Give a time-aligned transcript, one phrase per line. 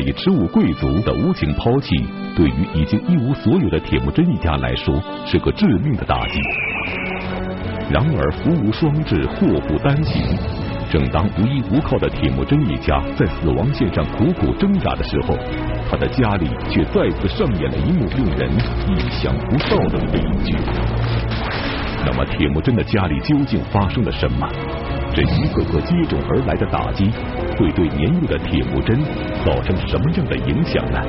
[0.00, 1.96] 以持武贵族的无情抛弃，
[2.36, 6.40] 对于已经一无所有的铁木真一家来说是个致命的打击。
[7.90, 10.22] 然而福无双至，祸不单行。
[10.90, 15.36] 正当无依无靠的铁木真一家在死亡线上苦苦挣扎的时候，
[15.90, 18.50] 他的家里却再次上演了一幕令人
[18.88, 20.56] 意想不到的悲剧。
[22.06, 24.48] 那么铁木真的家里究竟发生了什么？
[25.14, 27.10] 这一个个接踵而来的打击，
[27.58, 29.02] 会对年幼的铁木真
[29.44, 31.00] 造成什么样的影响呢？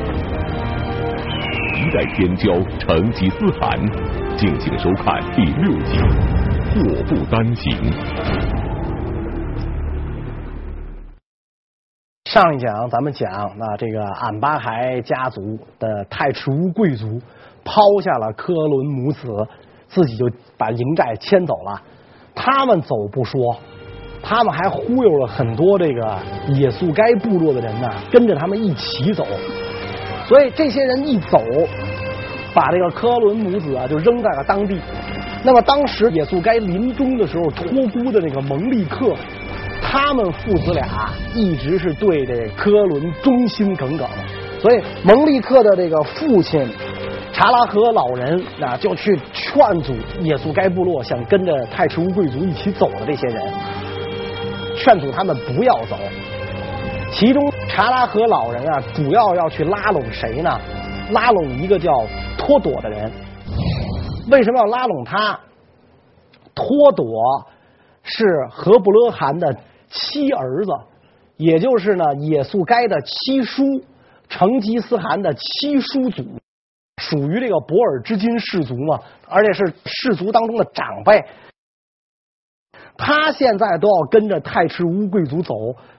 [1.76, 3.78] 一代天骄成吉思汗，
[4.36, 5.98] 敬请收看第六集
[6.74, 7.72] 《祸不单行》。
[12.26, 15.42] 上一讲咱们讲，那这个俺巴孩家族
[15.78, 17.22] 的太赤乌贵族
[17.64, 19.28] 抛下了科伦母子，
[19.88, 21.82] 自己就把营寨迁走了。
[22.34, 23.60] 他们走不说。
[24.22, 26.18] 他们还忽悠了很多这个
[26.50, 29.26] 野速该部落的人呢，跟着他们一起走。
[30.28, 31.42] 所以这些人一走，
[32.54, 34.80] 把这个科伦母子啊就扔在了当地。
[35.44, 39.16] 那么当时野速该临终的时候托孤的那个蒙利克，
[39.82, 40.86] 他们父子俩
[41.34, 44.08] 一直是对这科伦忠心耿耿。
[44.60, 46.68] 所以蒙利克的这个父亲
[47.32, 53.42] 查拉和老人啊，就去劝阻野速该部落想跟着太赤乌贵族一起走的这些人。
[54.80, 55.98] 劝阻他们不要走，
[57.12, 60.50] 其中查拉和老人啊，主要要去拉拢谁呢？
[61.12, 61.92] 拉拢一个叫
[62.38, 63.12] 托朵的人。
[64.32, 65.38] 为什么要拉拢他？
[66.56, 67.06] 托朵
[68.04, 69.54] 是和布勒汗的
[69.90, 70.72] 七儿子，
[71.36, 73.64] 也就是呢也速该的七叔，
[74.30, 76.24] 成吉思汗的七叔祖，
[77.02, 81.22] 属于这个博尔之金氏族嘛，而且是氏族当中的长辈。
[83.02, 85.54] 他现在都要跟着太赤乌贵族走，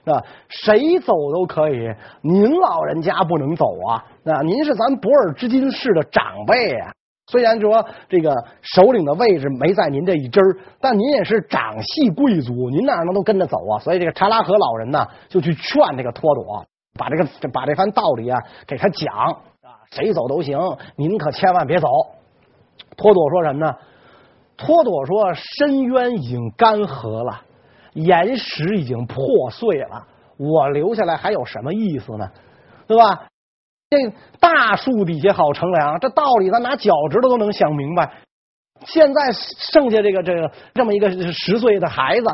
[0.05, 4.05] 啊，谁走都可以，您老人家不能走啊！
[4.25, 6.93] 啊，您是咱博尔之金氏的长辈啊，
[7.25, 8.31] 虽然说这个
[8.61, 13.79] 首领的位置没在您这一支儿，但您也是长系贵族，您哪能都跟着走啊？
[13.79, 16.63] 所以这个查拉和老人呢，就去劝这个托朵，
[16.99, 20.59] 把这个把这番道理啊给他讲啊，谁走都行，
[20.95, 21.87] 您可千万别走。
[22.95, 23.73] 托朵说什么呢？
[24.61, 27.41] 托朵说：“深渊已经干涸了，
[27.93, 30.05] 岩石已经破碎了，
[30.37, 32.29] 我留下来还有什么意思呢？
[32.85, 33.25] 对吧？
[33.89, 33.97] 这
[34.39, 38.11] 大树底下好乘凉，这道理咱拿脚趾头都能想明白。
[38.85, 42.25] 现在剩下这个这个这么一个十岁的孩子，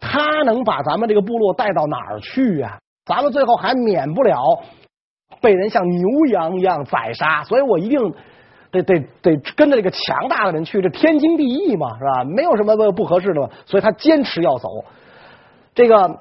[0.00, 2.78] 他能把咱们这个部落带到哪儿去呀？
[3.04, 4.34] 咱们最后还免不了
[5.42, 8.00] 被人像牛羊一样宰杀，所以我一定。”
[8.70, 12.24] 得得得跟着这个强大的人去，这天经地义嘛，是吧？
[12.24, 14.68] 没有什么不合适的嘛，所以他坚持要走。
[15.74, 16.18] 这个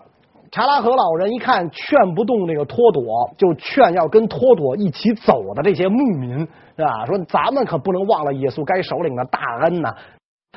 [0.52, 3.04] 查拉和老人一看劝不动这个托朵，
[3.38, 6.40] 就劝要跟托朵一起走的这些牧民，
[6.76, 7.06] 是吧？
[7.06, 9.94] 说咱们可不能忘了野速该首领的大恩呐。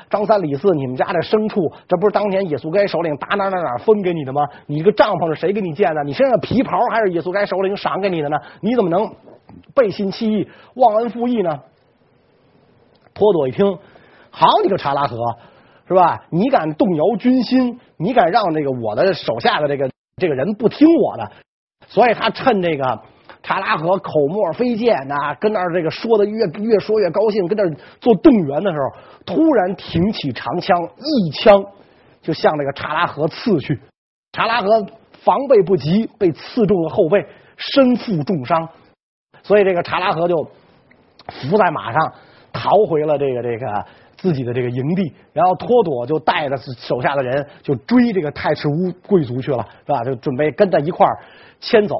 [0.09, 4.41] 张三李四，你们家这牲畜，这不是当年野速该首领打哪哪哪分给你的吗？
[4.65, 6.03] 你这个帐篷是谁给你建的？
[6.03, 8.37] 你身上皮袍还是野速该首领赏给你的呢？
[8.61, 9.07] 你怎么能
[9.75, 11.59] 背信弃义、忘恩负义呢？
[13.19, 13.77] 托朵一听，
[14.31, 15.17] 好你个查拉河，
[15.89, 16.23] 是吧？
[16.29, 21.29] 你敢动摇军心，你敢让这个我的手下的这个这个人不听我的，
[21.85, 23.01] 所以他趁这个
[23.43, 28.85] 查拉河口沫飞溅啊，跟那儿这个说的越越说越高兴，跟那儿做动员的时候，
[29.25, 31.61] 突然挺起长枪，一枪
[32.21, 33.77] 就向这个查拉河刺去。
[34.31, 37.25] 查拉河防备不及，被刺中了后背，
[37.57, 38.69] 身负重伤，
[39.43, 40.41] 所以这个查拉河就
[41.27, 42.13] 伏在马上。
[42.59, 43.85] 逃回了这个这个
[44.17, 50.03] 自己的这个营地，然后托朵就带着手下的人就追这个太赤乌贵族去了，是吧？
[50.03, 51.17] 就准备跟他一块儿
[51.61, 51.95] 迁走。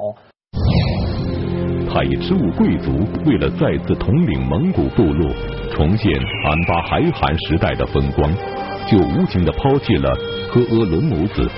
[1.90, 2.92] 太赤乌贵族
[3.24, 5.32] 为了再次统领蒙古部落，
[5.72, 8.30] 重现俺巴还汗时代的风光，
[8.86, 10.14] 就无情的抛弃了
[10.52, 11.48] 科阿伦母子。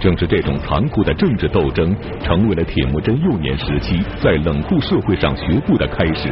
[0.00, 6.28] 正是这种残酷的政治斗争，成为了铁木真幼年时期在冷酷社会上学步的开始。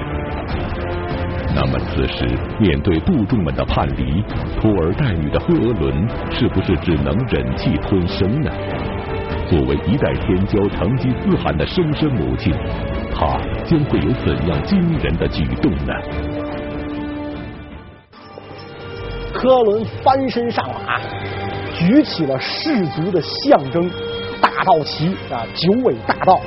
[1.52, 2.24] 那么此时
[2.58, 4.22] 面对部众们的叛离，
[4.60, 8.50] 拖儿带女的赫额伦是不是只能忍气吞声呢？
[9.48, 12.52] 作为一代天骄成吉思汗的生身母亲，
[13.12, 15.92] 她将会有怎样惊人的举动呢？
[19.32, 21.00] 科伦翻身上马，
[21.74, 23.90] 举起了氏族的象征
[24.40, 26.40] 大道旗啊，九尾大道。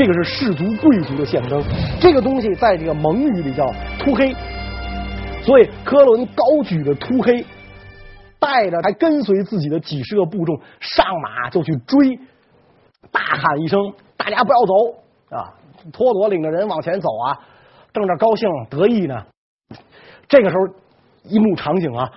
[0.00, 1.62] 这个是氏族贵族的象征，
[2.00, 3.66] 这个东西在这个蒙语里叫
[3.98, 4.34] 秃黑，
[5.42, 7.44] 所以科伦高举着秃黑，
[8.38, 12.18] 带着还跟随自己的几十个部众上马就去追，
[13.12, 13.78] 大喊一声
[14.16, 15.52] ：“大家不要走啊！
[15.92, 17.36] 托罗领着人往前走啊，
[17.92, 19.26] 正这高兴得意呢。
[20.28, 20.74] 这个时候，
[21.24, 22.10] 一幕场景啊，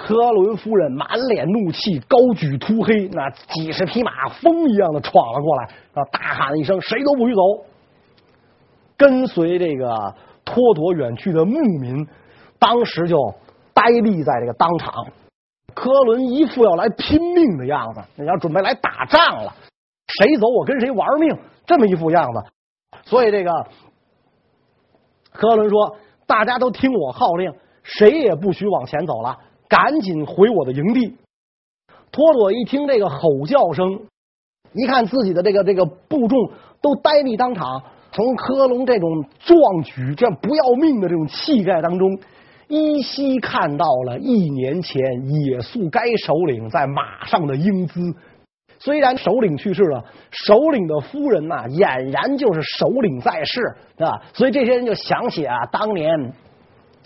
[0.00, 7.40] 科伦夫人满脸怒气，高举秃黑，那几十匹马风一样的闯了过来啊，大喊一声：“谁都不许走！”
[8.96, 12.08] 跟随这个托朵远去的牧民，
[12.58, 13.34] 当时就
[13.74, 15.06] 呆立在这个当场。
[15.74, 19.54] 科伦一副要来拼命的样子，那要准备来打仗了，
[20.06, 22.42] 谁走我跟谁玩命，这么一副样子。
[23.04, 23.52] 所以这个
[25.30, 25.96] 科伦说
[26.26, 29.36] ：“大家都听我号令，谁也不许往前走了，
[29.70, 31.16] 赶紧回我的营地。”
[32.12, 34.02] 托洛一听这个吼叫声，
[34.74, 36.50] 一看自己的这个这个部众
[36.82, 37.82] 都呆立当场，
[38.12, 42.18] 从科隆这种壮举、这样不要命的这种气概当中。
[42.66, 48.00] 依稀看到了一年前野宿该首领在马上的英姿，
[48.78, 53.60] 虽然首领去世了，首领的夫人呐、俨然就是首领在世
[53.98, 56.32] 啊，所以这些人就想起啊，当年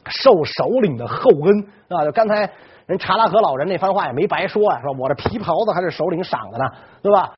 [0.09, 2.51] 受首领的厚恩啊，就刚才
[2.87, 6.65] 人查拉河老人那番话也没白说啊，说我的皮袍子还是首领赏的呢，
[7.03, 7.33] 对吧？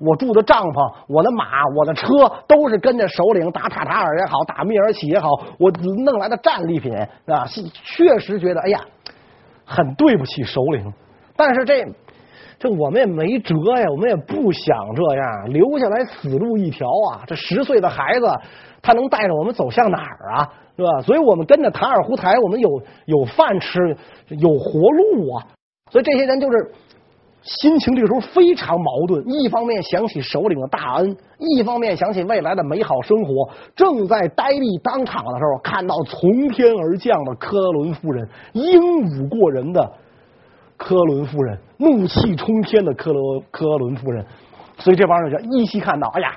[0.00, 2.06] 我住的帐篷，我的马，我的车，
[2.48, 5.28] 都是跟着首领打塔塔尔也好，打聂尔起也好，
[5.58, 6.92] 我弄来的战利品
[7.26, 7.46] 啊，
[7.84, 8.80] 确实觉得哎呀，
[9.64, 10.92] 很对不起首领。
[11.36, 11.84] 但是这
[12.58, 17.22] 这我们也没辙呀，我们也不想这样，留下来死路一条啊。
[17.26, 18.26] 这十岁的孩子，
[18.82, 20.50] 他能带着我们走向哪儿啊？
[20.76, 21.02] 是吧？
[21.02, 23.96] 所以我们跟着塔尔胡台，我们有有饭吃，
[24.28, 25.46] 有活路啊。
[25.90, 26.72] 所以这些人就是。
[27.44, 33.50] 心情这个时候非常矛盾，一方面想起首领的大恩，一方面想起未来的美好生活。
[33.76, 39.92] 正在呆立当场的时候，看到从天而降的科伦夫人，英武过人的
[40.78, 44.24] 科伦夫人，怒气冲天的科伦科伦夫人。
[44.78, 46.30] 所以这帮人就依稀看到，哎呀，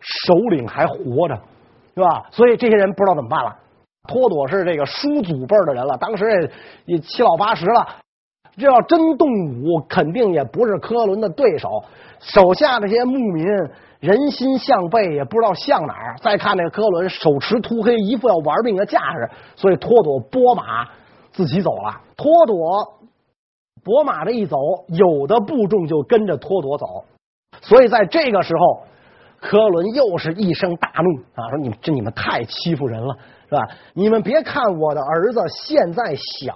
[0.00, 1.40] 首领还活着，
[1.96, 2.26] 是吧？
[2.30, 3.56] 所以这些人不知道怎么办了。
[4.06, 6.30] 托朵是这个叔祖辈的人了，当时
[6.86, 7.86] 也也七老八十了。
[8.58, 11.82] 这要真动武，肯定也不是科伦的对手。
[12.20, 13.44] 手下这些牧民
[13.98, 16.16] 人心向背，也不知道向哪儿。
[16.20, 20.86] 再看那个科伦手持秃黑，一副要玩命的架势，所以托朵拨马
[21.32, 22.00] 自己走了。
[22.14, 22.94] 托朵
[23.82, 24.56] 拨马这一走，
[24.88, 27.04] 有的部众就跟着托朵走。
[27.62, 28.82] 所以在这个时候，
[29.40, 33.16] 科伦又是一声大怒啊，说：“你们这你们太欺负人了，
[33.48, 33.62] 是吧？
[33.94, 36.54] 你们别看我的儿子现在小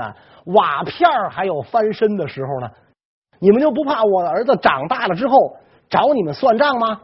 [0.00, 0.14] 啊。”
[0.46, 2.70] 瓦片还有翻身的时候呢，
[3.38, 5.56] 你们就不怕我的儿子长大了之后
[5.88, 7.00] 找你们算账吗？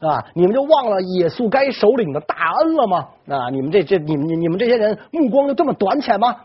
[0.00, 3.08] 啊，你们就忘了野宿该首领的大恩了吗？
[3.28, 6.36] 啊，你们这这你们你们这些人目光就这么短浅吗？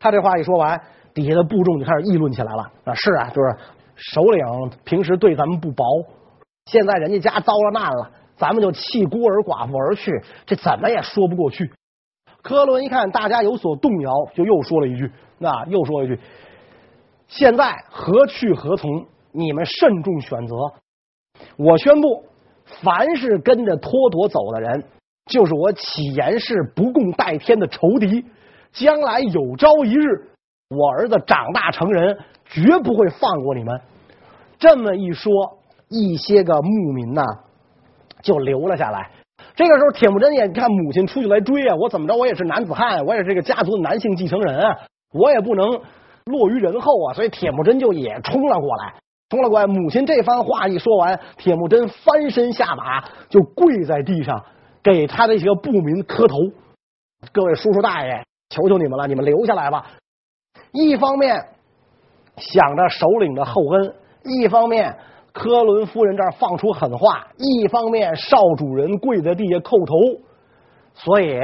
[0.00, 0.80] 他这话一说完，
[1.14, 2.62] 底下的部众就开始议论起来了。
[2.84, 3.56] 啊，是啊，就是
[3.94, 5.84] 首领平时对咱们不薄，
[6.66, 10.10] 现在人家家遭了难了，咱们就弃孤儿寡妇而去，
[10.46, 11.70] 这怎么也说不过去。
[12.42, 16.18] 科伦一看大家有所动摇，就又说了一句：“那又说一句，
[17.28, 19.06] 现在何去何从？
[19.34, 20.54] 你们慎重选择。
[21.56, 22.24] 我宣布，
[22.82, 24.84] 凡是跟着托朵走的人，
[25.26, 28.24] 就是我启言氏不共戴天的仇敌。
[28.72, 30.28] 将来有朝一日，
[30.68, 33.80] 我儿子长大成人，绝不会放过你们。”
[34.58, 35.32] 这么一说，
[35.92, 37.22] 一些个牧民呐，
[38.22, 39.10] 就留了下来。
[39.54, 44.78] 这个时候，铁木真也看母亲出去来追啊，我怎么着，我也是男子汉，我也是这个家族的男性继承人啊，
[45.12, 45.68] 我也不能
[46.24, 48.94] 落于人后啊，所以铁木真就也冲了过来，
[49.28, 49.66] 冲了过来。
[49.66, 54.42] 母亲这番话一说完，铁木真翻身下马，就跪在地上
[54.82, 56.36] 给他这些个部民磕头。
[57.30, 59.86] 各位叔叔大爷，求求你们了，你们留下来吧。
[60.72, 61.44] 一方面
[62.38, 63.94] 想着首领的厚恩，
[64.24, 64.96] 一方面。
[65.32, 70.20] 科伦夫人这儿放出狠话，一方面少主人跪在地下叩头，
[70.94, 71.40] 所以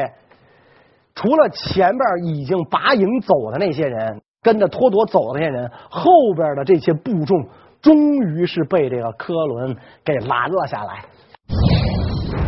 [1.15, 7.47] 除了前边已经拔营走的那些人，跟着托朵走的那些人，后边的这些部众
[7.81, 11.03] 终于是被这个科伦给拦了下来。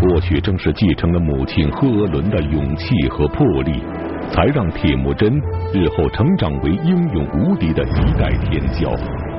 [0.00, 3.82] 或许正是继承了母亲科伦的勇气和魄力，
[4.30, 5.32] 才让铁木真
[5.72, 9.29] 日后成长为英勇无敌的一代天骄。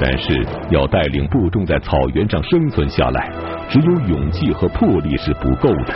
[0.00, 3.30] 但是要带领部众在草原上生存下来，
[3.68, 5.94] 只有勇气和魄力是不够的。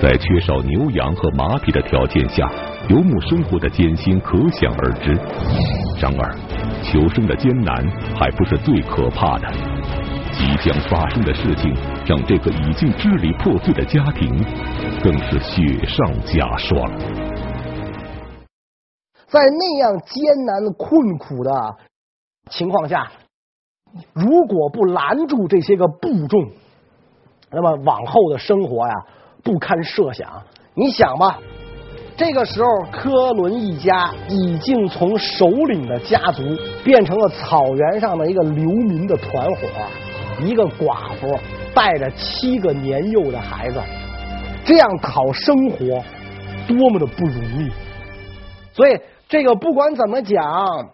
[0.00, 2.50] 在缺少牛羊和马匹的条件下，
[2.88, 5.12] 游牧生活的艰辛可想而知。
[6.00, 6.34] 然而，
[6.82, 7.76] 求生的艰难
[8.14, 9.48] 还不是最可怕的，
[10.32, 11.72] 即将发生的事情
[12.06, 14.28] 让这个已经支离破碎的家庭
[15.02, 16.90] 更是雪上加霜。
[19.28, 21.50] 在那样艰难困苦的
[22.50, 23.10] 情况下，
[24.12, 26.48] 如果不拦住这些个部众，
[27.50, 28.94] 那么往后的生活呀，
[29.42, 30.42] 不堪设想。
[30.74, 31.38] 你想吧，
[32.16, 36.42] 这个时候科伦一家已经从首领的家族
[36.84, 39.68] 变成了草原上的一个流民的团伙，
[40.42, 41.38] 一个寡妇
[41.74, 43.80] 带着七个年幼的孩子，
[44.64, 46.02] 这样讨生活
[46.66, 47.70] 多么的不容易。
[48.72, 48.98] 所以
[49.28, 50.90] 这个不管怎么讲，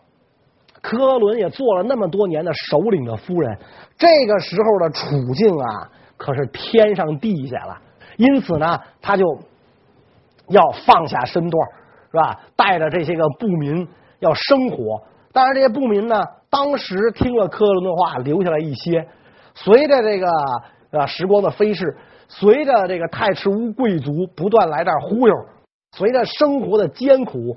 [0.81, 3.59] 科伦也做了那么多年的首领的夫人，
[3.99, 7.79] 这个时候的处境啊，可是天上地下了。
[8.17, 9.25] 因此呢，他就。
[10.51, 11.69] 要放下身段，
[12.11, 12.41] 是吧？
[12.57, 13.87] 带着这些个部民
[14.19, 15.01] 要生活。
[15.33, 19.07] 当然，这些部民呢，当时听了科伦的话，留下来一些。
[19.55, 20.27] 随着这个
[20.91, 21.97] 啊时光的飞逝，
[22.27, 25.35] 随着这个太赤乌贵族不断来这儿忽悠，
[25.97, 27.57] 随着生活的艰苦，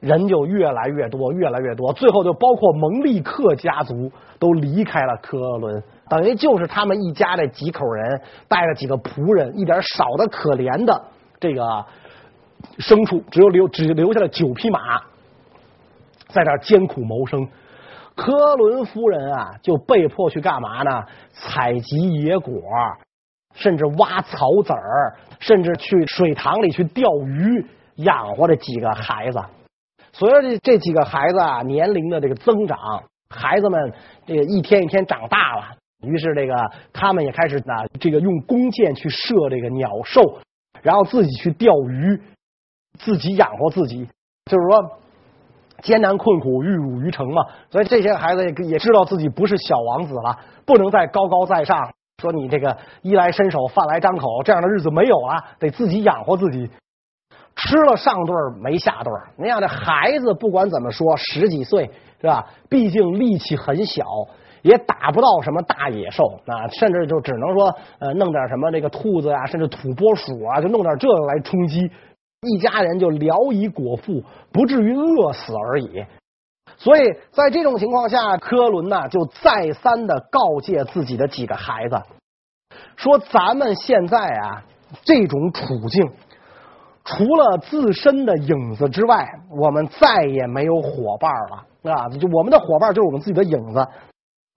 [0.00, 1.92] 人就越来越多，越来越多。
[1.92, 11.02] 最后就包括蒙利克家族都离开了科伦，等于就是他们一家这几口人带着几个仆人，一点少的可怜的
[11.38, 11.62] 这个。
[12.76, 14.98] 牲畜只有留只留下了九匹马，
[16.28, 17.48] 在这艰苦谋生。
[18.14, 21.02] 科伦夫人啊，就被迫去干嘛呢？
[21.32, 22.52] 采集野果，
[23.54, 27.64] 甚至挖草籽儿，甚至去水塘里去钓鱼，
[27.94, 29.40] 养活这几个孩子。
[30.12, 32.78] 随着这这几个孩子啊年龄的这个增长，
[33.28, 33.92] 孩子们
[34.26, 35.64] 这个一天一天长大了，
[36.02, 36.54] 于是这个
[36.92, 40.38] 他们也开始呢，这个用弓箭去射这个鸟兽，
[40.82, 42.20] 然后自己去钓鱼。
[42.98, 44.04] 自己养活自己，
[44.44, 44.98] 就是说
[45.80, 47.46] 艰难困苦，玉汝于成嘛。
[47.70, 51.78] 所以这些孩子也也知道自己不是小王子了，不能再高高在上，
[52.20, 56.68] 说你这个衣来伸手，饭来张口，这样的日子没有了，得自己养活自己。
[57.56, 61.90] 吃了上顿没下顿，你想这孩子不管怎么说，十几岁
[62.20, 62.46] 是吧？
[62.68, 64.04] 毕竟力气很小，
[64.62, 71.90] 也打不到什么大野兽啊，甚至就只能说呃弄点什么这个兔子啊，甚至土拨鼠啊，就弄点这个来充饥。
[72.42, 76.06] 一家人就聊以果腹，不至于饿死而已。
[76.78, 77.02] 所以
[77.32, 82.00] 在这种情况下，科伦呢就再三的告诫自己的几个孩子，
[82.96, 84.64] 说：“咱们现在啊
[85.04, 86.10] 这种处境，
[87.10, 92.08] 除了自身的影子之外，我们再也没有伙伴了啊！
[92.08, 93.84] 就我们的伙伴就是我们自己的影子。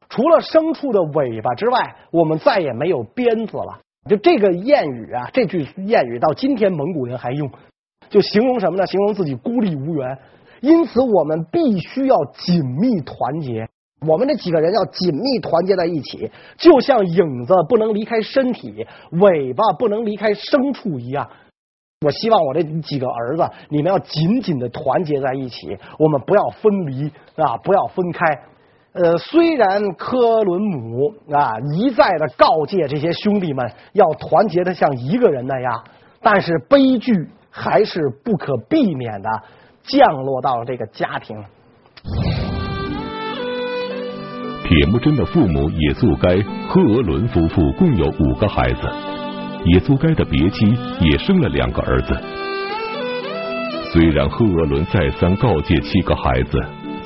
[0.08, 3.80] 除了牲畜的尾巴之外，我们再也没有鞭子了。
[4.08, 7.50] 就这个谚语啊，这句谚语到今天蒙古人还用。”
[8.12, 8.86] 就形容什么呢？
[8.86, 10.20] 形容自己孤立无援，
[10.62, 13.68] 因此我们必须要紧密团结。
[14.06, 21.28] 我们这几个人要紧密团结在一起，就像影子不能离开身体，尾巴不能离开牲畜一样。
[22.04, 28.26] 我希望我这几个儿子，你们要紧紧的团结在一起，我们不要分离啊，不要分开。
[28.94, 35.84] 呃，虽然科伦姆啊一再的告诫这些兄弟们要团结的像一个人那样，
[36.22, 37.30] 但是悲剧。
[37.56, 39.30] 还是不可避免的
[39.84, 41.38] 降落到了这个家庭。
[44.64, 46.36] 铁木真的父母也速该、
[46.68, 48.80] 赫额伦夫妇共有五个孩子，
[49.66, 50.66] 也速该的别妻
[51.02, 52.14] 也生了两个儿子。
[53.92, 56.58] 虽然赫额伦再三告诫七个孩子，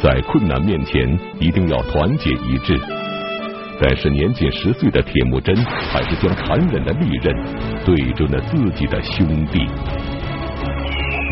[0.01, 2.79] 在困难面前一定要团结一致，
[3.81, 7.35] 但是年仅十岁的铁木真还是将残忍的利刃
[7.85, 9.67] 对准了自己的兄弟。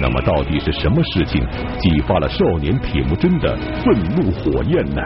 [0.02, 1.42] 那么，到底是什么事情
[1.80, 5.02] 激发了少年铁木真的愤怒火焰呢？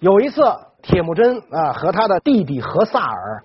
[0.00, 0.42] 有一次，
[0.82, 3.42] 铁木真啊和他的弟弟和萨尔、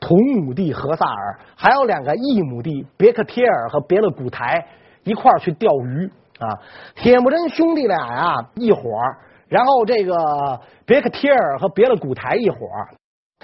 [0.00, 4.66] 同母弟和萨尔，还有两个异母弟别克帖尔和别勒古台
[5.04, 6.48] 一块儿去钓鱼啊。
[6.94, 12.88] 铁木真兄弟俩呀一伙儿，然后这个别克帖尔和别勒古台一伙儿。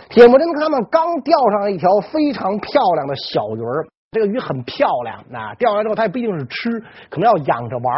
[0.08, 3.86] 铁木真他们刚钓上了一条非常漂亮的小鱼儿。
[4.12, 6.68] 这个鱼很漂亮，啊钓完之后，它毕竟是吃，
[7.08, 7.96] 可能要养着玩。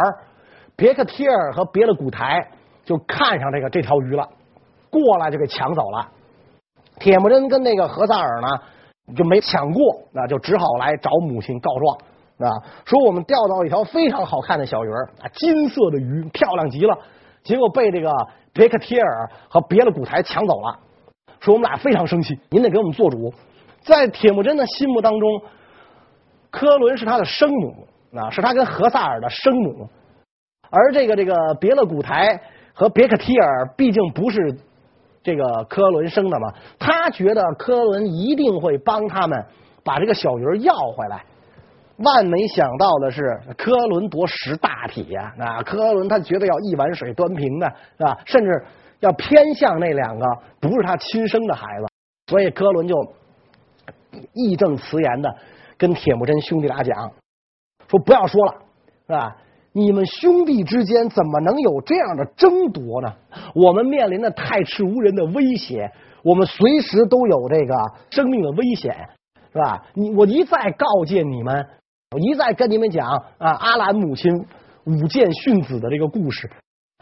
[0.75, 2.47] 别克帖尔和别勒古台
[2.83, 4.27] 就看上这个这条鱼了，
[5.01, 6.07] 过来就给抢走了。
[6.99, 8.47] 铁木真跟那个何萨尔呢
[9.17, 9.81] 就没抢过，
[10.11, 11.97] 那就只好来找母亲告状
[12.49, 16.97] 啊，说我们钓到一条非常好看的小鱼，啊，金色的鱼，漂亮极了，
[17.43, 18.11] 结果被这个
[18.53, 20.79] 别克帖尔和别勒古台抢走了，
[21.39, 23.33] 说我们俩非常生气，您得给我们做主。
[23.81, 25.41] 在铁木真的心目当中。
[26.55, 29.89] 科伦是他的生母，啊，是他跟何萨尔的生母，
[30.69, 32.39] 而这个这个别勒古台
[32.75, 34.55] 和别克帖尔毕竟不是
[35.23, 39.45] 这个科伦生的嘛，他觉得科伦一定会帮他们
[39.83, 41.23] 把这个小鱼要回来，
[41.97, 48.19] 万没想到的是，科伦多识大体呀，啊，科伦他觉得要一碗水端平的，是吧？
[48.25, 48.65] 甚至
[48.99, 50.25] 要偏向那两个
[50.59, 51.87] 不是他亲生的孩子，
[52.27, 52.95] 所以科伦就
[54.33, 55.33] 义正辞严的
[55.77, 57.11] 跟铁木真兄弟俩讲，
[57.87, 58.55] 说不要说了，
[59.07, 59.37] 是吧？
[59.73, 63.11] 你们兄弟之间怎么能有这样的争夺呢？
[63.55, 65.91] 我们面临着太赤无人的威胁，
[66.23, 67.73] 我们随时都有这个
[68.11, 68.95] 生命的危险，
[69.51, 69.83] 是吧？
[69.95, 71.65] 你我一再告诫你们。
[72.11, 73.07] 我一再跟你们讲
[73.39, 74.45] 啊，阿兰母亲
[74.85, 76.47] 舞剑殉子的这个故事，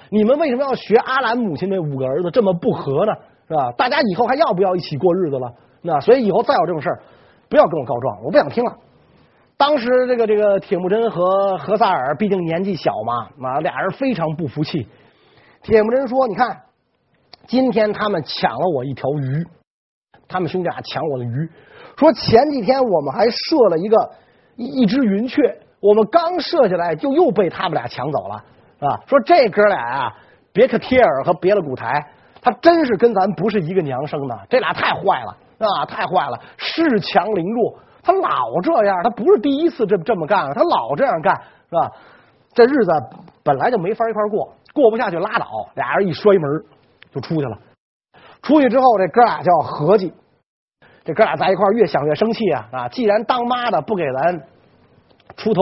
[0.09, 3.11] 你们为什么要学阿兰母亲那五个儿子这么不和呢？
[3.49, 3.73] 是吧？
[3.73, 5.53] 大家以后还要不要一起过日子了？
[5.81, 7.01] 那所以以后再有这种事儿，
[7.49, 8.77] 不要跟我告状，我不想听了。
[9.61, 14.87] 当时这个这个铁木真和何萨尔毕竟年纪小嘛，啊，俩人非常不服气。
[15.61, 16.59] 铁木真说：“你看，
[17.45, 19.45] 今天他们抢了我一条鱼，
[20.27, 21.47] 他们兄弟俩抢我的鱼。
[21.95, 23.97] 说前几天我们还射了一个。”
[24.57, 25.39] 一一只云雀，
[25.79, 28.35] 我们刚射下来就又被他们俩抢走了，
[28.85, 28.99] 啊！
[29.07, 30.13] 说这哥俩啊，
[30.51, 32.05] 别克帖尔和别勒古台，
[32.41, 41.35] 他真是跟咱不是一个娘生的，这俩太坏了，啊，太坏了，恃强凌弱，他老这样，他不是第一次这这么干了，他老这样干，
[41.69, 41.91] 是吧？
[42.53, 42.91] 这日子
[43.43, 46.43] 本来就没法一块过，过不下去拉倒，俩人一摔门
[47.13, 47.57] 就出去了。
[48.41, 50.13] 出去之后，这哥俩就要合计。
[51.03, 52.69] 这哥俩在一块越想越生气啊！
[52.71, 54.39] 啊，既然当妈的不给咱
[55.35, 55.61] 出头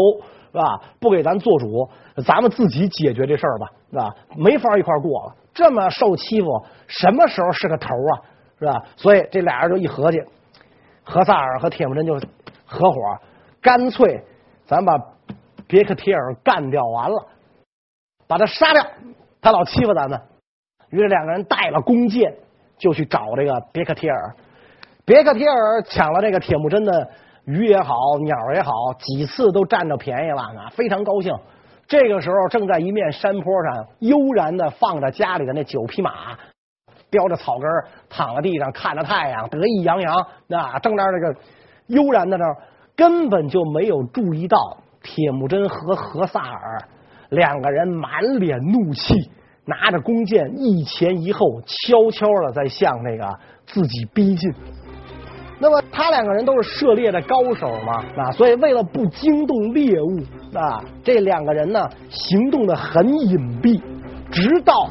[0.51, 0.81] 是吧？
[0.99, 1.89] 不给咱做主，
[2.25, 4.09] 咱们自己解决这事儿吧，是吧？
[4.35, 6.47] 没法一块过了，这么受欺负，
[6.87, 8.13] 什么时候是个头啊？
[8.59, 8.83] 是吧？
[8.97, 10.19] 所以这俩人就一合计，
[11.09, 12.13] 何萨尔和铁木真就
[12.65, 12.97] 合伙，
[13.61, 14.23] 干脆
[14.67, 14.93] 咱把
[15.67, 17.27] 别克帖尔干掉完了，
[18.27, 18.85] 把他杀掉，
[19.41, 20.21] 他老欺负咱们。
[20.91, 22.31] 于是两个人带了弓箭
[22.77, 24.35] 就去找这个别克帖尔。
[25.03, 27.09] 别克帖尔抢了这个铁木真的
[27.45, 31.35] 鱼也好，鸟也好，几次都占着便宜了啊，非常高兴。
[31.87, 36.37] 这个时候正在一面山坡上悠然的放着家里的那九匹马，
[37.11, 37.69] 叼着草根
[38.09, 40.27] 躺在地上看着太阳，得意洋洋。
[40.47, 41.39] 那正在那个
[41.87, 42.57] 悠然的那儿，
[42.95, 44.57] 根本就没有注意到
[45.01, 46.81] 铁木真和何萨尔
[47.29, 49.13] 两个人满脸怒气，
[49.65, 54.51] 拿着弓箭一前一后，悄悄的在向那个自己逼近。
[55.61, 60.19] 那么他两个人都是射猎的高手嘛，啊，所以为了不惊动猎物
[60.57, 63.81] 啊，这两个人呢行动的很隐蔽，
[64.31, 64.89] 直到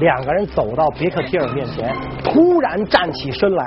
[0.00, 3.64] 两个人走到别克提尔面前，突然站起身来，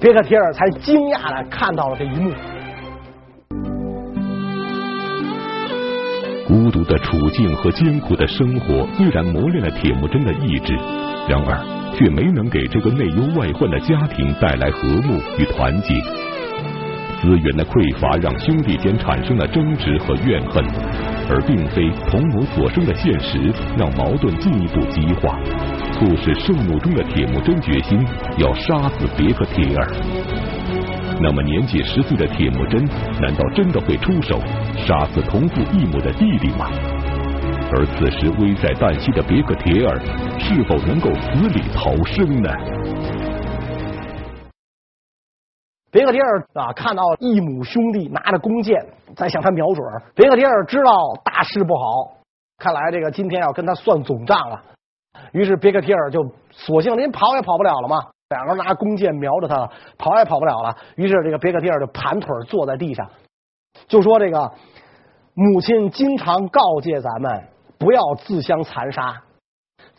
[0.00, 2.32] 别克提尔才惊讶的看到了这一幕。
[6.46, 10.74] 孤独的处境和艰苦的生活虽然磨练了铁木真的意志，
[11.28, 11.80] 然而。
[11.92, 15.92] 却没能给这个内忧外患的家庭带来和睦与团结。
[17.20, 20.64] 资源的匮乏让兄弟间产生了争执和怨恨，
[21.28, 25.38] 而并非同母所生的现实让矛盾进一步激化，
[25.92, 28.02] 促使圣母中的铁木真决心
[28.38, 29.86] 要杀死别克帖尔。
[31.20, 32.82] 那么年仅十岁的铁木真，
[33.20, 34.40] 难道真的会出手
[34.86, 36.70] 杀死同父异母的弟弟吗？
[37.72, 40.00] 而此时危在旦夕的别克帖尔
[40.40, 42.50] 是否能够死里逃生呢？
[45.90, 48.84] 别克帖尔啊，看到异母兄弟拿着弓箭
[49.16, 50.92] 在向他瞄准，别克帖尔知道
[51.24, 52.16] 大事不好，
[52.58, 54.62] 看来这个今天要跟他算总账了。
[55.32, 57.96] 于是别克帖尔就索性连跑也跑不了了嘛，
[58.30, 60.76] 两个人拿弓箭瞄着他，跑也跑不了了。
[60.96, 63.08] 于是这个别克帖尔就盘腿坐在地上，
[63.88, 64.52] 就说这个
[65.34, 67.44] 母亲经常告诫咱们。
[67.80, 69.22] 不要自相残杀，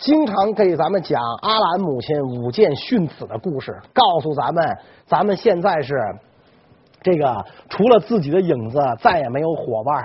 [0.02, 5.96] 经常给咱们讲阿兰母亲舞剑殉子的故事，告诉咱们，咱们现在是
[7.04, 10.04] 这个除了自己的影子，再也没有伙伴；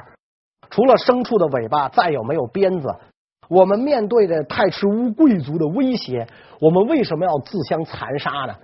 [0.69, 2.95] 除了牲畜的尾巴，再有没有鞭子。
[3.49, 6.29] 我们面对着太赤乌贵族的威胁，
[6.61, 8.55] 我们为什么要自相残杀呢？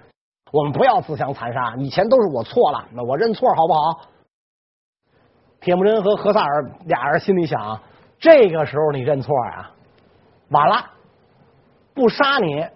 [0.52, 4.00] 我们不要自相残杀，以前都是我错了，那我认错好不好？
[5.62, 7.80] 铁木真和何萨尔俩人心里想。
[8.18, 9.70] 这个时候你认错呀，
[10.50, 10.90] 晚了，
[11.94, 12.66] 不杀你，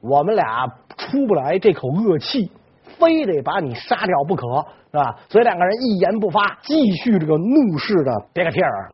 [0.00, 2.50] 我们俩出不来这口恶气，
[2.98, 4.42] 非得把你杀掉不可，
[4.90, 5.18] 是吧？
[5.28, 8.92] 所以两个人一言不发，继续这个怒视着别克帖尔。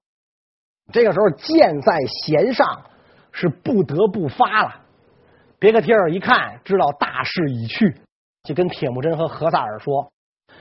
[0.93, 2.83] 这个时候箭在弦上，
[3.31, 4.75] 是不得不发了。
[5.59, 7.97] 别克帖尔一看，知道大势已去，
[8.43, 10.11] 就跟铁木真和何萨尔说：“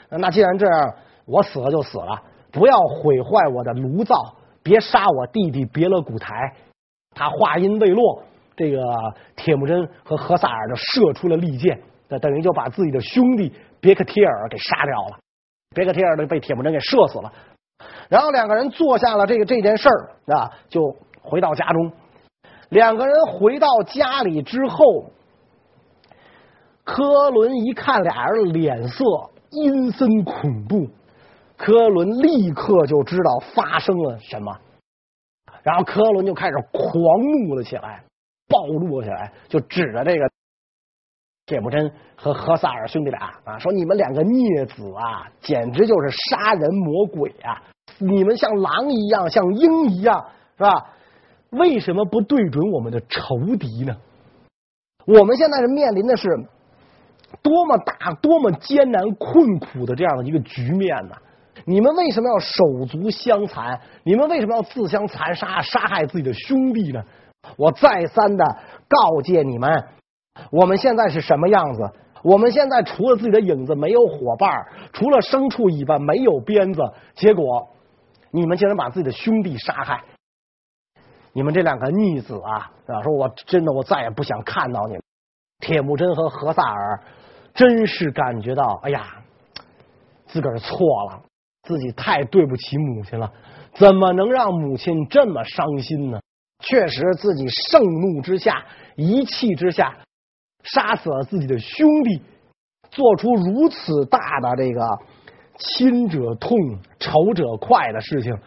[0.09, 0.93] 那既然这样，
[1.25, 4.15] 我死了就死了，不要毁坏我的炉灶。”
[4.63, 6.53] 别杀我弟弟别勒古台！
[7.15, 8.21] 他话音未落，
[8.61, 8.79] 这个
[9.35, 15.17] 铁木真和何萨尔就射出了利箭，那等于就把自己的兄弟别克帖尔给杀掉了。
[15.73, 17.33] 别克帖尔呢被铁木真给射死了，
[18.07, 21.91] 然后两个人做下了这个这件事儿啊，就回到家中。
[22.69, 25.05] 两个人回到家里之后，
[26.83, 29.03] 科伦一看俩人脸色
[29.49, 30.87] 阴森恐怖，
[31.57, 34.55] 科伦立刻就知道发生了什么。
[35.63, 38.03] 然后科伦就开始狂怒了起来，
[38.51, 40.29] 暴露了起来，就指着这个
[41.45, 47.63] 铁木真和何萨尔兄弟俩啊，说：“你们两个孽子啊，简直就是杀人魔鬼啊！
[47.97, 50.25] 你们像狼一样，像鹰一样，
[50.57, 50.89] 是吧？
[51.49, 53.95] 为什么不对准我们的仇敌呢？
[55.05, 56.27] 我们现在是面临的是
[57.41, 61.15] 多么大、多么艰难、困苦的这样的一个局面呢？”
[61.65, 63.79] 你们为什么要手足相残？
[64.03, 67.03] 你们为什么要自相残杀，杀害自己的兄弟呢？
[67.57, 68.45] 我再三的
[68.87, 69.87] 告诫你们，
[70.51, 71.91] 我们现在是什么样子？
[72.23, 74.49] 我们现在除了自己的影子，没有伙伴，
[74.93, 76.81] 除了牲畜尾巴，没有鞭子。
[77.15, 77.69] 结果，
[78.29, 80.03] 你们竟然把自己的兄弟杀害！
[81.33, 82.71] 你们这两个逆子啊！
[82.87, 85.01] 啊，说我真的，我再也不想看到你们。
[85.59, 87.03] 铁木真和何萨尔
[87.53, 89.07] 真是感觉到，哎呀，
[90.27, 90.77] 自个儿错
[91.09, 91.21] 了。
[91.63, 93.31] 自己太对不起母亲了，
[93.73, 96.19] 怎么能让母亲这么伤心呢？
[96.61, 98.63] 确实，自己盛怒之下、
[98.95, 99.97] 一气之下，
[100.63, 102.21] 杀死了自己的兄弟，
[102.89, 104.87] 做出如此大的这个
[105.57, 106.57] 亲者痛、
[106.99, 108.37] 仇者快的事情，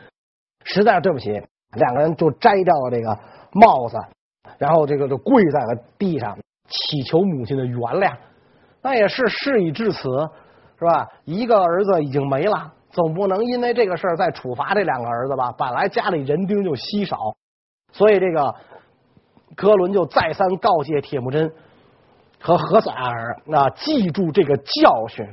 [0.64, 1.30] 实在是对不起。
[1.76, 3.18] 两个人就摘掉了这个
[3.52, 3.98] 帽子，
[4.58, 8.16] 然后这个就跪在了地上，祈求母亲的原谅。
[8.80, 10.02] 那也是事已至此，
[10.78, 11.08] 是吧？
[11.24, 12.72] 一个儿子已经没了。
[12.90, 15.50] 总不能因为这个事儿再处罚这两个儿子吧？
[15.58, 17.34] 本来家里人丁就稀少，
[17.94, 18.54] 所以这个
[19.56, 21.50] 科伦就再三告诫铁木真
[22.38, 25.26] 和何萨尔啊，记住这个教训，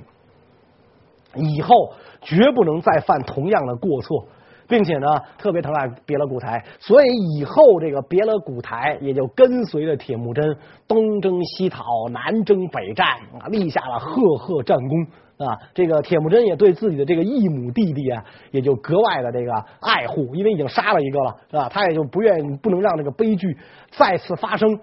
[1.35, 4.25] 以后绝不能再犯同样的过错。
[4.67, 5.05] 并且呢，
[5.37, 13.05] 特别疼爱别勒古台，所以以后这个别勒古台也就跟随着铁木真东征西讨、南征北战，
[13.49, 15.07] 立下了赫赫战功
[15.45, 15.57] 啊。
[15.73, 21.69] 这个铁木真也对自己的这个异母弟弟啊，也就格外的这个爱护，因为已经杀了一个了，是吧？
[21.69, 23.57] 他也就不愿意不能让这个悲剧
[23.91, 24.79] 再次发生。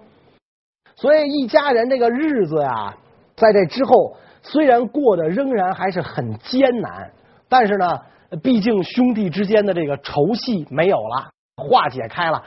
[0.95, 2.95] 所以一家人这个日子呀，
[3.35, 7.11] 在这之后虽然过得仍然还是很艰难，
[7.47, 7.99] 但是呢。
[8.43, 12.43] 毕竟兄弟之间的这个仇隙没有了，化解开了，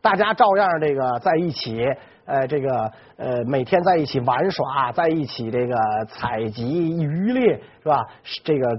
[0.00, 1.78] 大家照样这个在一起，
[2.24, 5.74] 呃，这个呃每天在一起玩耍，在一起这个
[6.08, 8.06] 采集渔猎，是吧？
[8.44, 8.78] 这个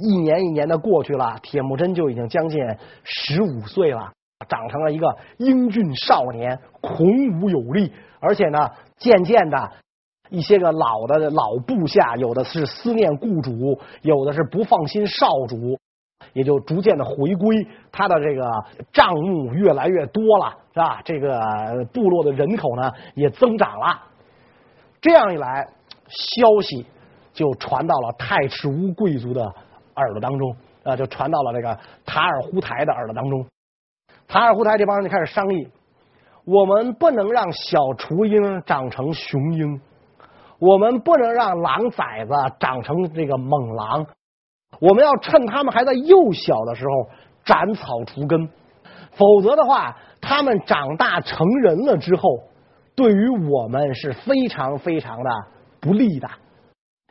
[0.00, 2.60] 一年一年的过去了，铁木真就已经将近
[3.04, 4.12] 十五岁了，
[4.48, 7.06] 长成了一个英俊少年，孔
[7.40, 9.70] 武有力，而且呢，渐渐的。
[10.28, 15.78] 一些个老的老部下，有的是思念雇主，有的是不放心少主，
[16.36, 17.66] 也就逐渐的回归。
[17.90, 18.46] 他的这个
[18.92, 21.00] 账目越来越多了，是吧？
[21.02, 21.40] 这个
[21.94, 23.98] 部落的人口呢也增长了。
[25.00, 25.66] 这样一来，
[26.08, 26.84] 消息
[27.32, 29.42] 就传到了太赤乌贵族的
[29.94, 33.46] 耳朵当中，啊，就传到了这个塔尔扈台的耳朵当中。
[34.28, 35.66] 塔尔扈台这帮人就开始商议：
[36.44, 39.80] 我们不能让小雏鹰长成雄鹰。
[40.58, 44.06] 我们不能让狼崽子长成这个猛狼，
[44.80, 47.10] 我们要趁他们还在幼小的时候
[47.44, 48.48] 斩草除根，
[49.12, 52.22] 否则的话，他们长大成人了之后，
[52.94, 55.30] 对于我们是非常非常的
[55.80, 56.28] 不利的。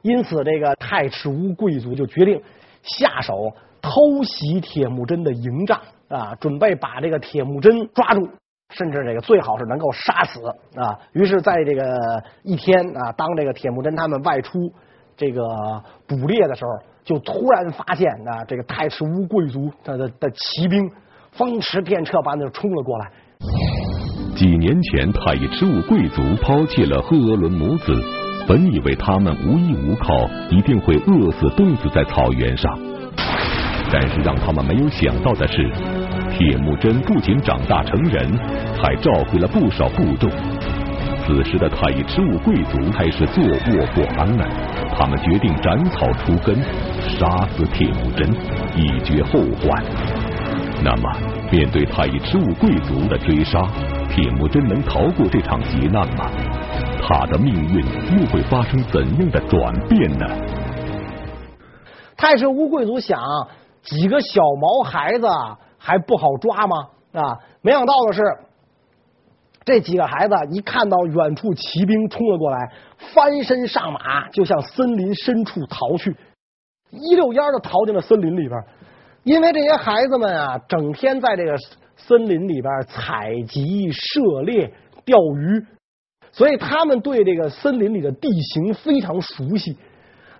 [0.01, 2.41] 因此，这个太赤乌贵族就决定
[2.83, 8.29] 下手偷袭铁木真的营帐啊，准备把这个铁木真抓住。
[8.71, 10.41] 甚至这个最好是能够杀死
[10.75, 10.99] 啊！
[11.13, 14.59] 于是，在这个一天啊，当这个铁木真他们外出
[15.15, 15.43] 这个
[16.07, 16.71] 捕猎的时候，
[17.05, 20.91] 就突然发现啊，这个太赤乌贵族他的的骑兵
[21.31, 23.11] 风驰电掣般的冲了过来。
[24.35, 27.93] 几年前，太赤乌贵族抛弃了赫额伦母子，
[28.47, 32.77] 本以为他们无依无靠，一定会饿死冻死在草原上，
[33.93, 35.71] 但是让他们没有想到的是。
[36.31, 38.37] 铁木真不仅长大成人，
[38.81, 40.29] 还召回了不少部众。
[41.23, 44.45] 此时的太赤乌贵族开始坐卧不安了，
[44.97, 46.55] 他们决定斩草除根，
[47.01, 48.27] 杀死铁木真，
[48.75, 49.83] 以绝后患。
[50.83, 51.11] 那么，
[51.51, 53.67] 面对太乙赤乌贵族的追杀，
[54.09, 56.31] 铁木真能逃过这场劫难吗？
[57.01, 57.85] 他的命运
[58.17, 60.25] 又会发生怎样的转变呢？
[62.15, 63.19] 太赤乌贵族想，
[63.81, 65.27] 几个小毛孩子。
[65.77, 66.87] 还不好抓吗？
[67.13, 68.19] 啊，没想到的是，
[69.63, 76.15] 这几个孩子一看到远处骑兵冲了过来，翻身上马，就向森林深处逃去，
[76.91, 78.63] 一溜烟的逃进了森林里边。
[79.23, 81.57] 因为这些孩子们啊，整天在这个
[81.95, 84.71] 森林里边采集、射猎、
[85.03, 85.65] 钓鱼，
[86.31, 89.77] 所以他们对这个森林里的地形非常熟悉。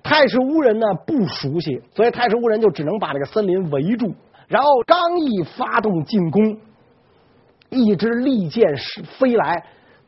[0.03, 4.13] 太赤乌人呢不熟悉，所以太赤乌人就只能把这个森林围住，
[4.47, 6.59] 然后刚一发动进攻，
[7.71, 8.75] 一支利箭
[9.17, 9.65] 飞来，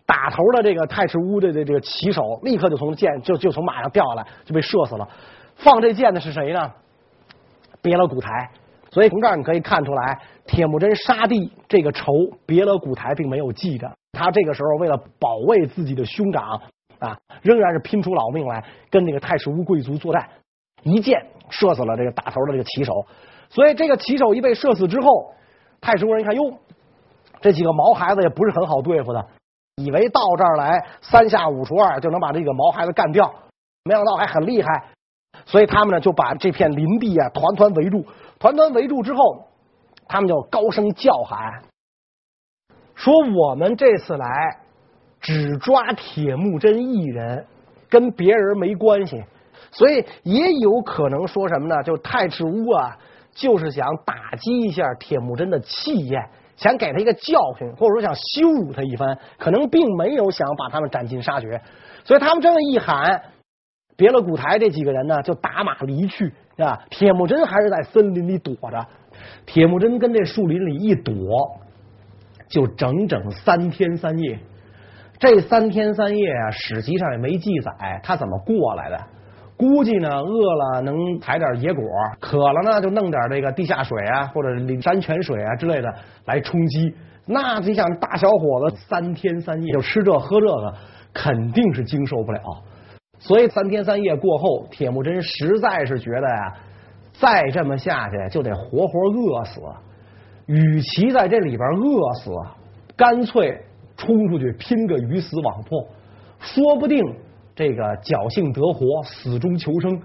[0.08, 5.08] 打头的这个太赤乌的这个骑手立刻就从箭就就从马上掉下来，就被射死了。
[5.56, 6.72] 放这箭的是谁呢？
[7.84, 8.50] 别了古台。
[8.90, 12.06] 所以从这儿你可以看出来，铁木真杀弟这个仇，
[12.48, 13.88] 别了古台并没有记着。
[14.14, 16.60] 他这个时候为了保卫自己的兄长。
[17.00, 20.28] 啊，仍然是拼出老命来跟那个太赤乌贵族作战，
[20.82, 22.92] 一箭射死了这个打头的这个骑手。
[23.50, 25.32] 所以这个骑手一被射死之后，
[25.80, 26.42] 太赤乌人一看，哟，
[27.40, 29.24] 这几个毛孩子也不是很好对付的，
[29.78, 33.34] 以为到这儿来三下五除二就能把这个毛孩子干掉，
[33.86, 34.70] 没想到还很厉害。
[35.46, 38.06] 所以他们呢就把这片林地啊团团围住，
[38.38, 39.48] 团团围住之后，
[40.08, 41.64] 他们就高声叫喊，
[42.94, 44.28] 说我们这次来。
[45.20, 47.44] 只抓铁木真一人，
[47.90, 49.22] 跟别人没关系，
[49.72, 51.82] 所以也有可能说什么呢？
[51.82, 52.96] 就太赤乌啊，
[53.32, 61.62] 就是想打击一下铁木真的气焰，想给他一个教训，或者说想羞辱他一番，可能并没有想把他们斩尽杀绝。
[62.04, 63.22] 所以他们这么一喊，
[63.96, 66.78] 别了古台这几个人呢，就打马离去啊。
[66.90, 68.86] 铁木真还是在森林里躲着，
[69.46, 71.16] 铁木真跟这树林里一躲，
[72.50, 74.40] 就整整三天三夜。
[75.20, 79.00] 这三天三夜啊，史籍上也没记载他怎么过来的。
[79.58, 81.84] 估计呢，饿了能采点野果，
[82.20, 85.94] 渴了呢就弄点这个地下水啊，或者山泉水啊之类的
[86.26, 86.94] 来充饥。
[87.26, 90.74] 那你想，大小伙子三天三夜就吃这喝这个，
[91.14, 92.40] 肯定是经受不了。
[93.20, 96.54] 所以三天三夜过后，铁木真实在是觉得呀，
[97.14, 99.62] 再这么下去就得活活饿死。
[100.46, 102.32] 与其在这里边饿死，
[102.96, 103.64] 干脆。
[104.00, 105.84] 冲出去拼个鱼死网破，
[106.40, 107.04] 说不定
[107.58, 110.00] 这个侥幸得活，死中求生。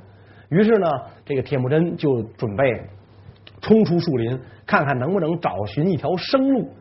[0.48, 0.88] 于是呢，
[1.26, 2.82] 这个铁木真就准备
[3.60, 6.72] 冲出树林，看看能不能找寻一条生路。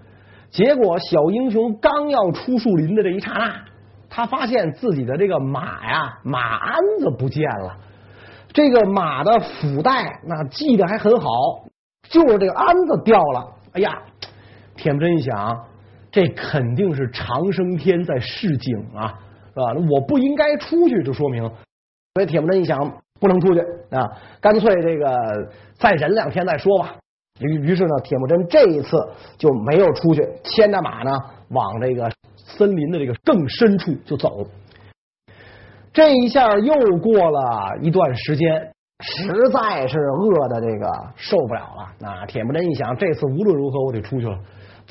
[0.50, 3.66] 结果小英雄刚要出树林的这一刹那，
[4.10, 7.78] 他发现自己的这个马呀，马鞍子不见了。
[8.54, 11.28] 这个马的腹带那系得还很好，
[12.04, 13.48] 就是这个鞍子掉了。
[13.74, 14.02] 哎呀，
[14.78, 15.66] 铁木真一想。
[16.14, 19.18] 这肯定是长生天在示警啊，
[19.54, 19.74] 是吧？
[19.92, 21.44] 我不应该出去，就说明。
[22.14, 22.80] 所以铁木真一想，
[23.20, 23.60] 不能出去
[23.90, 24.10] 啊，
[24.42, 25.16] 干脆这个
[25.76, 26.96] 再忍两天再说吧。
[27.40, 28.98] 于于是呢，铁木真这一次
[29.38, 31.12] 就没有出去，牵着马呢，
[31.50, 34.46] 往这个森林的这个更深处就走。
[35.94, 41.92] 这一下又过了一段时间，实在是饿的这个受不了了。
[42.00, 44.38] 那铁木真一想，这次无论如何我得出去了。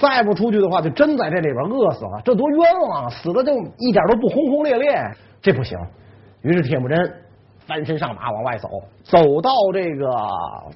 [0.00, 3.10] 再不出去的话，就真在这里边饿死了，这多冤枉啊！
[3.10, 4.90] 死的就一点都不轰轰烈烈，
[5.42, 5.78] 这不行。
[6.40, 6.98] 于是铁木真
[7.66, 8.68] 翻身上马往外走，
[9.04, 10.10] 走到这个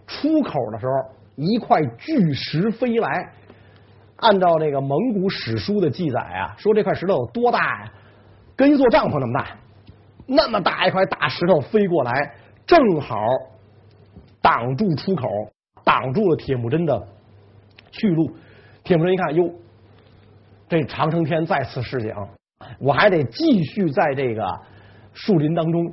[0.06, 0.92] 出口的时候，
[1.36, 3.30] 一块巨石飞来。
[4.16, 7.92] 按照这个蒙古史书的记载啊，说这块石头有多大呀？
[8.54, 9.46] 跟一座帐篷那么大，
[10.26, 12.12] 那么大一块大石头飞过来，
[12.66, 13.16] 正好
[14.40, 15.26] 挡住出口，
[15.82, 17.02] 挡住了铁木真的
[17.90, 18.30] 去路。
[18.84, 19.50] 铁木真一看，哟，
[20.68, 22.14] 这长生天再次示警，
[22.78, 24.46] 我还得继续在这个
[25.14, 25.90] 树林当中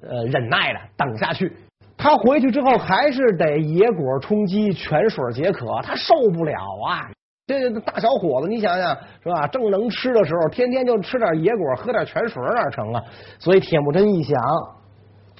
[0.00, 1.54] 呃忍耐着等下去。
[1.98, 6.54] 他回去之后还是得野果充饥，泉水解渴，他受不了
[6.88, 7.10] 啊！
[7.46, 9.46] 这大小伙子，你想想是吧？
[9.48, 13.02] 正能吃的时候，天天就吃点野果，喝点泉水，哪成啊？
[13.38, 14.40] 所以铁木真一想，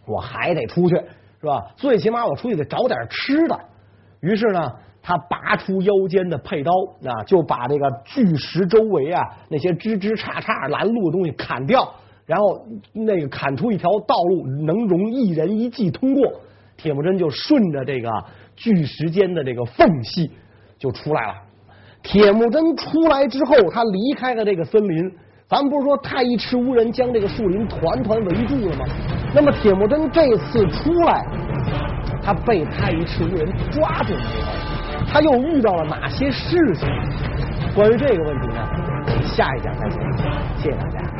[0.06, 0.94] 我还得出去
[1.40, 1.62] 是吧？
[1.76, 3.58] 最起码我出去得找点吃的。
[4.20, 4.70] 于是呢。
[5.06, 6.72] 他拔出腰间的佩刀
[7.04, 11.92] 啊，就把这个巨石周围啊那些枝枝杈杈拦路的东西砍掉，
[12.24, 16.40] 然后那个砍出一条道路，能容一人一骑通过。
[16.78, 18.10] 铁木真就顺着这个
[18.56, 20.30] 巨石间的这个缝隙
[20.78, 21.34] 就出来了。
[22.02, 25.12] 铁木真出来之后，他离开了这个森林。
[25.46, 28.86] 咱们不是说太乙赤乌人将这个树林团团围住了吗？
[29.34, 31.26] 那么铁木真这次出来，
[32.22, 34.73] 他被太乙赤乌人抓住了。
[35.14, 36.88] 他又遇到了哪些事情？
[37.72, 38.68] 关于这个问题呢？
[39.07, 40.00] 我们下一讲再讲。
[40.59, 41.13] 谢谢大家。